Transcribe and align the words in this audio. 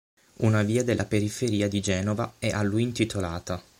Una 0.37 0.63
via 0.63 0.83
della 0.83 1.05
periferia 1.05 1.67
di 1.67 1.79
Genova 1.79 2.33
è 2.39 2.49
a 2.49 2.63
lui 2.63 2.81
intitolata. 2.81 3.61